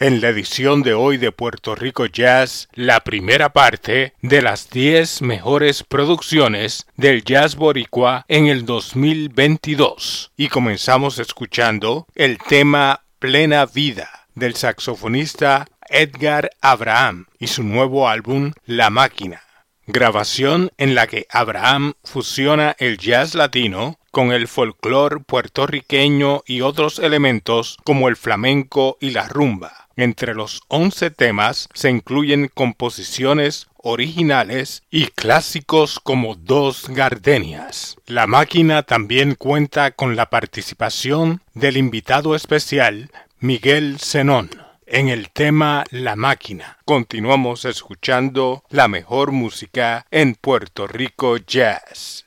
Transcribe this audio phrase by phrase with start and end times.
[0.00, 5.22] En la edición de hoy de Puerto Rico Jazz, la primera parte de las 10
[5.22, 10.30] mejores producciones del jazz boricua en el 2022.
[10.36, 18.52] Y comenzamos escuchando el tema Plena Vida del saxofonista Edgar Abraham y su nuevo álbum
[18.66, 19.47] La Máquina
[19.88, 26.98] grabación en la que Abraham fusiona el jazz latino con el folclore puertorriqueño y otros
[26.98, 29.88] elementos como el flamenco y la rumba.
[29.96, 37.96] Entre los once temas se incluyen composiciones originales y clásicos como Dos Gardenias.
[38.06, 43.10] La máquina también cuenta con la participación del invitado especial
[43.40, 46.78] Miguel Zenón en el tema La máquina.
[46.84, 52.26] Continuamos escuchando la mejor música en Puerto Rico Jazz.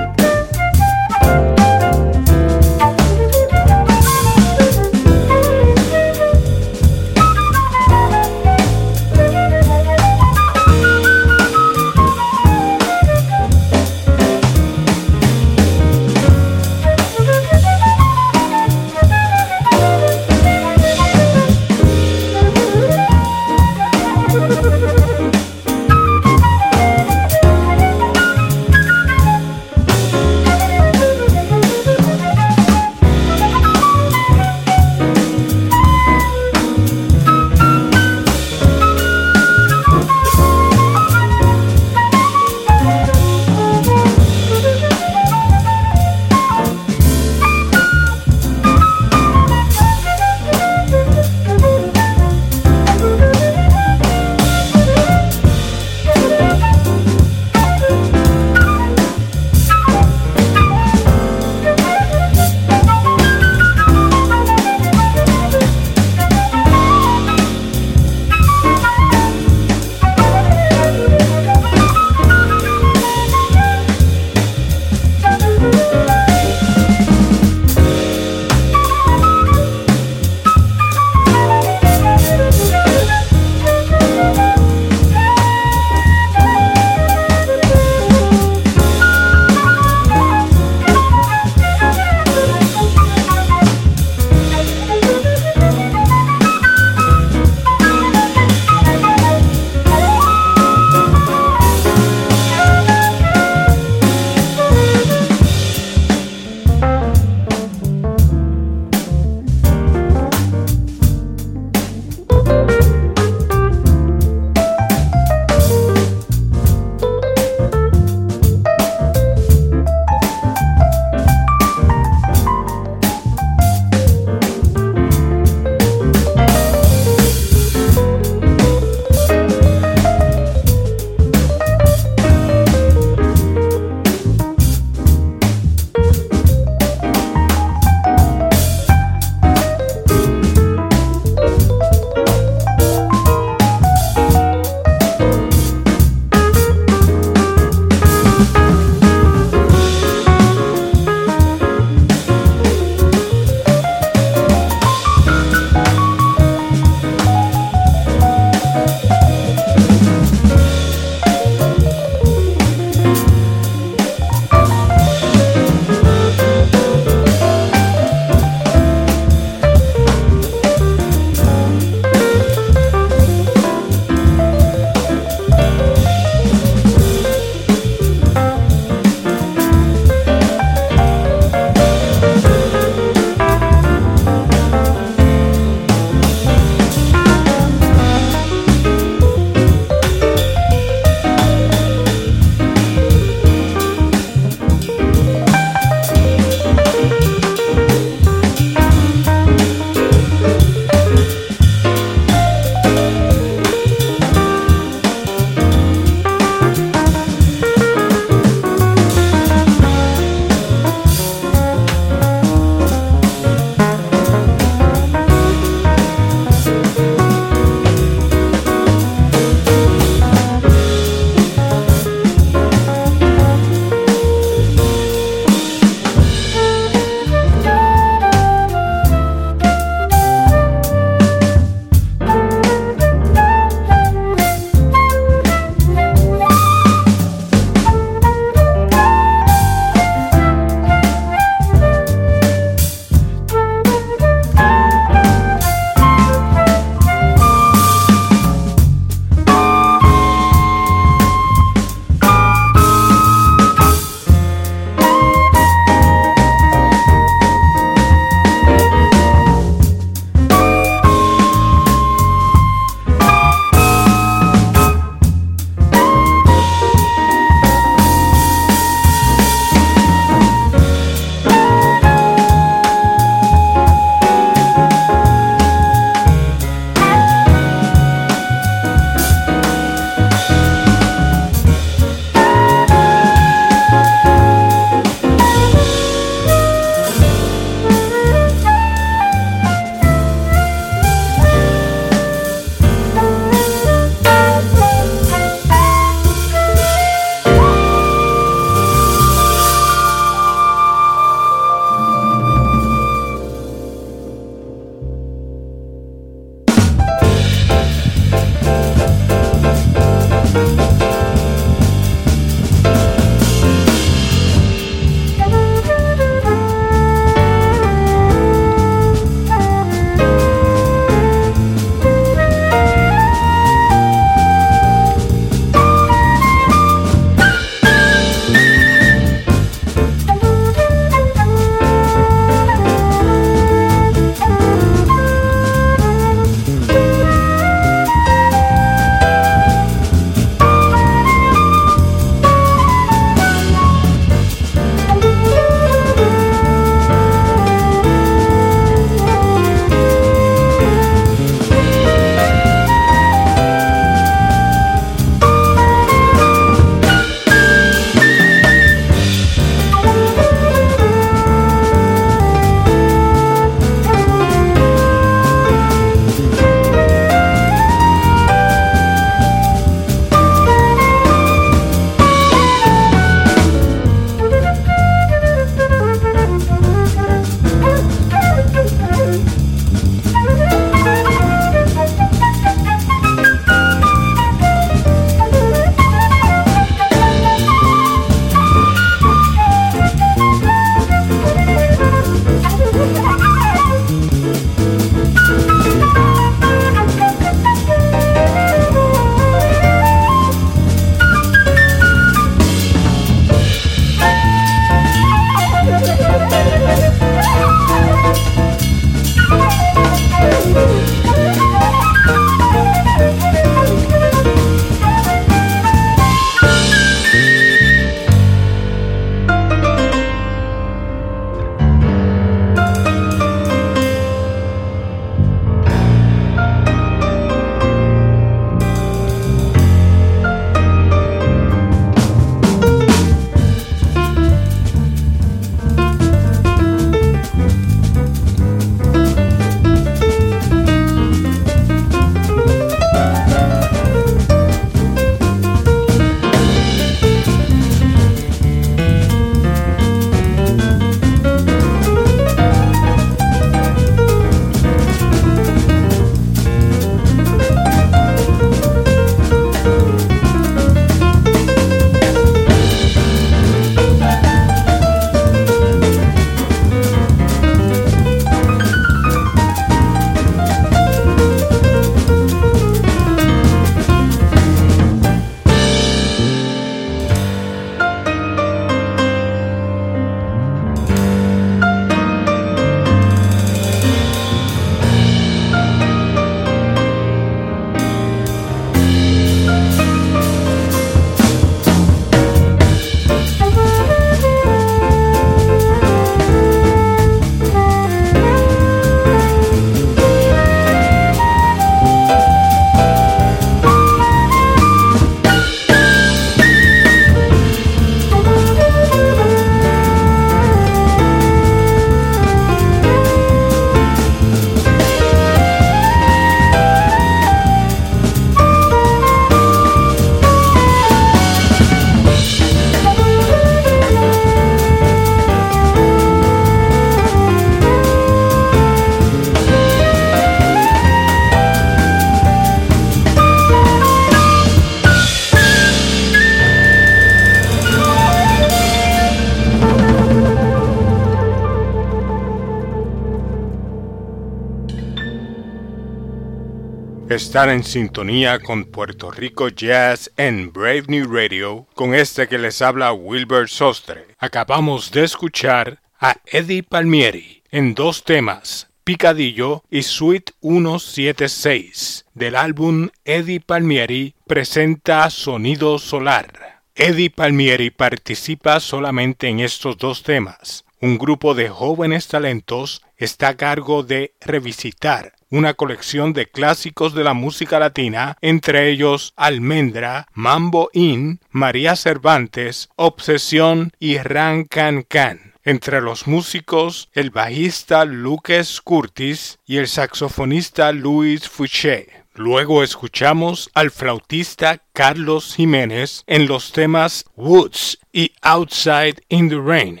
[547.50, 552.80] Están en sintonía con Puerto Rico Jazz en Brave New Radio con este que les
[552.80, 554.28] habla Wilbur Sostre.
[554.38, 563.08] Acabamos de escuchar a Eddie Palmieri en dos temas, Picadillo y Suite 176 del álbum
[563.24, 566.82] Eddie Palmieri presenta Sonido Solar.
[566.94, 570.84] Eddie Palmieri participa solamente en estos dos temas.
[571.00, 577.24] Un grupo de jóvenes talentos está a cargo de revisitar una colección de clásicos de
[577.24, 585.54] la música latina, entre ellos Almendra, Mambo In, María Cervantes, Obsesión y Ran Can Can.
[585.62, 592.08] Entre los músicos, el bajista Lucas Curtis y el saxofonista Luis Fouché.
[592.34, 600.00] Luego escuchamos al flautista Carlos Jiménez en los temas Woods y Outside in the Rain.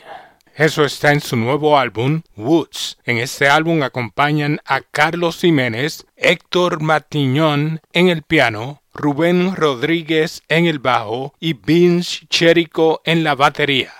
[0.60, 2.98] Eso está en su nuevo álbum, Woods.
[3.06, 10.66] En este álbum acompañan a Carlos Jiménez, Héctor Matiñón en el piano, Rubén Rodríguez en
[10.66, 13.99] el bajo y Vince Cherico en la batería.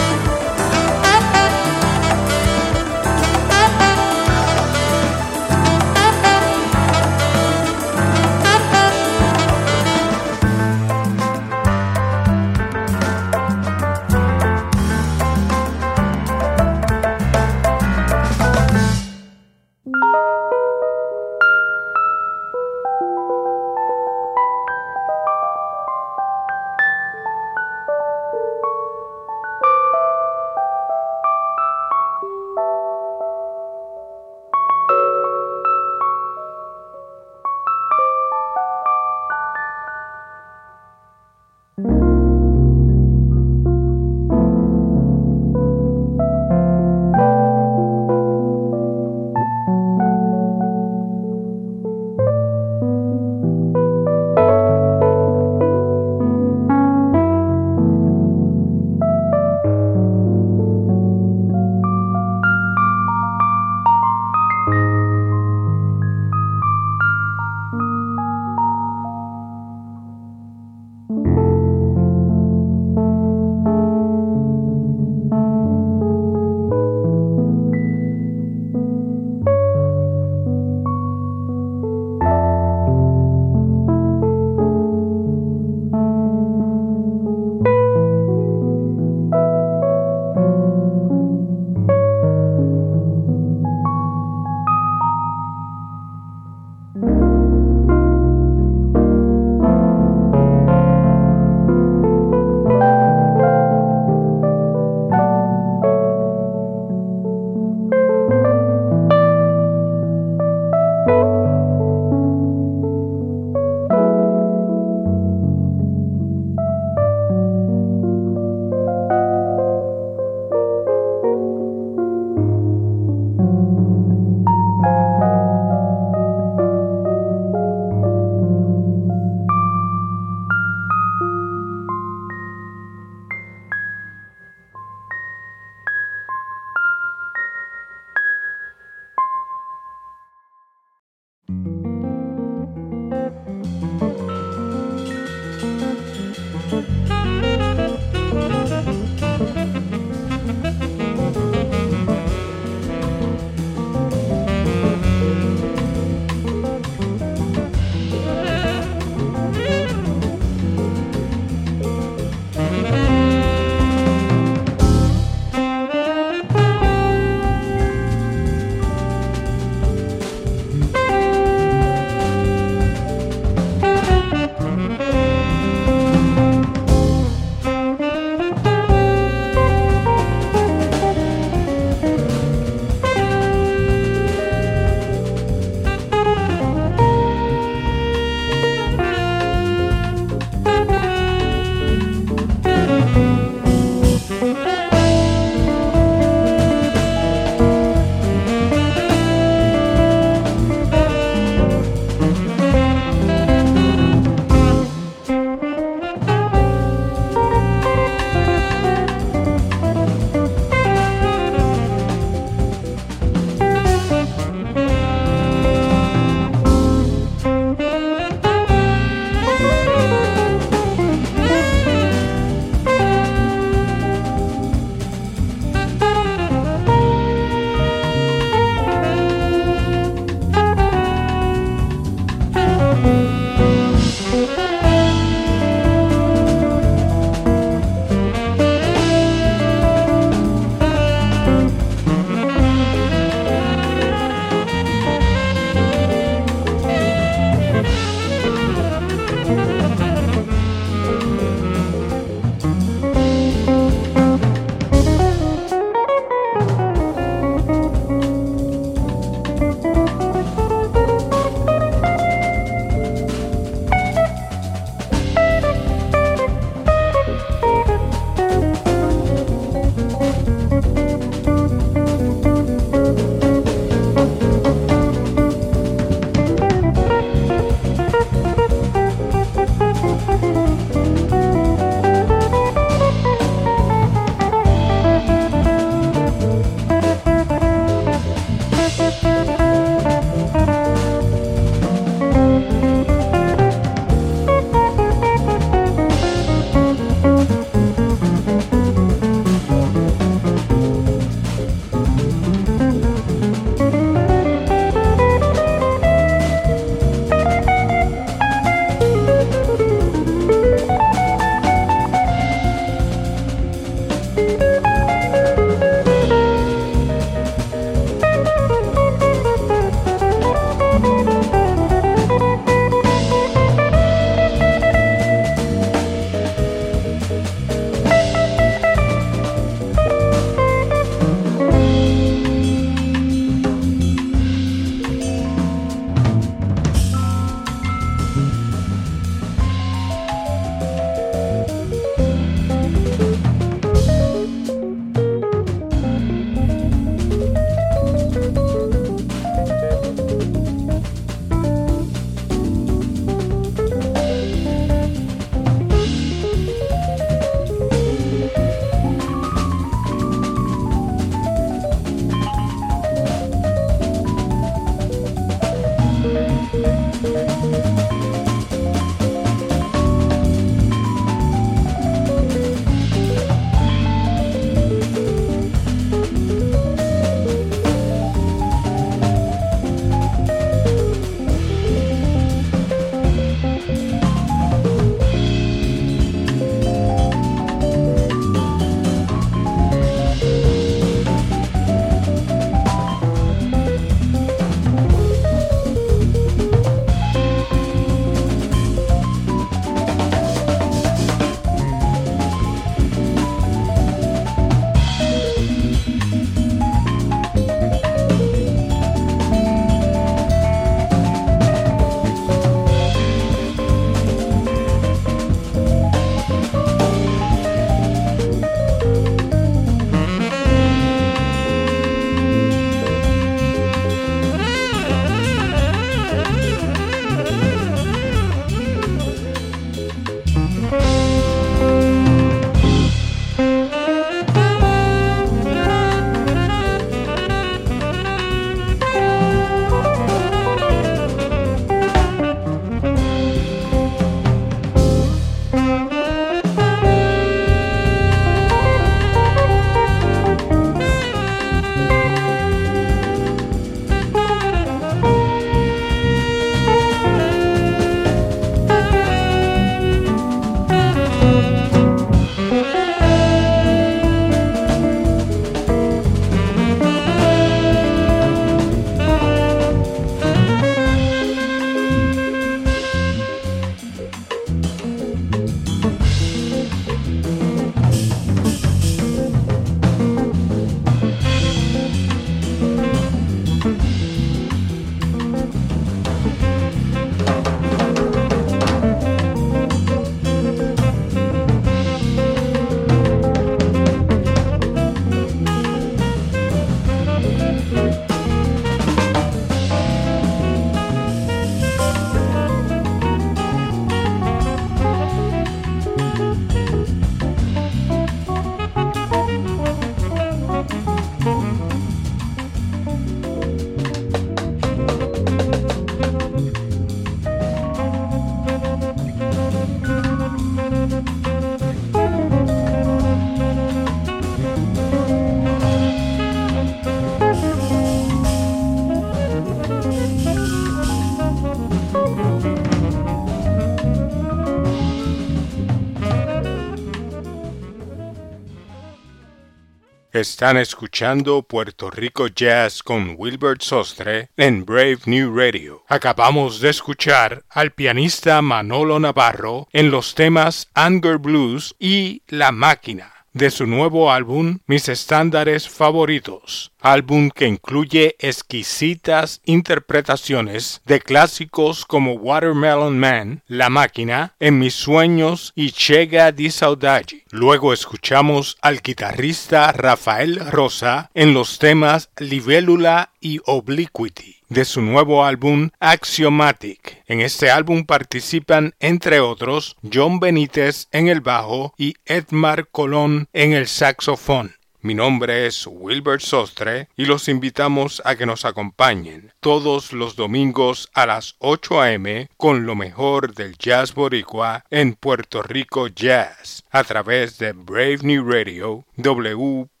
[540.40, 546.02] Están escuchando Puerto Rico Jazz con Wilbert Sostre en Brave New Radio.
[546.08, 553.39] Acabamos de escuchar al pianista Manolo Navarro en los temas Anger Blues y La Máquina
[553.52, 562.34] de su nuevo álbum Mis estándares favoritos, álbum que incluye exquisitas interpretaciones de clásicos como
[562.34, 567.44] Watermelon Man, La Máquina, En mis sueños y Chega di Saudade.
[567.50, 575.44] Luego escuchamos al guitarrista Rafael Rosa en los temas Libélula y Obliquity de su nuevo
[575.44, 577.22] álbum Axiomatic.
[577.26, 583.74] En este álbum participan, entre otros, John Benítez en el bajo y Edmar Colón en
[583.74, 584.76] el saxofón.
[585.02, 591.08] Mi nombre es Wilbert Sostre y los invitamos a que nos acompañen todos los domingos
[591.14, 592.48] a las 8 a.m.
[592.58, 598.46] con lo mejor del jazz boricua en Puerto Rico Jazz a través de Brave New
[598.46, 600.00] Radio WPSC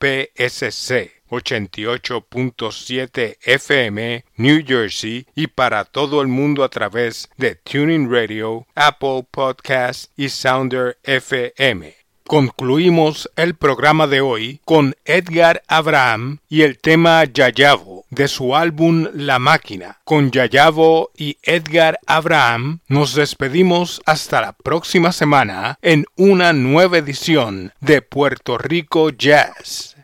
[1.30, 9.26] 88.7 FM New Jersey y para todo el mundo a través de Tuning Radio, Apple
[9.30, 12.00] Podcasts y Sounder FM.
[12.30, 19.08] Concluimos el programa de hoy con Edgar Abraham y el tema Yayavo de su álbum
[19.14, 19.98] La Máquina.
[20.04, 27.72] Con Yayavo y Edgar Abraham nos despedimos hasta la próxima semana en una nueva edición
[27.80, 29.96] de Puerto Rico Jazz.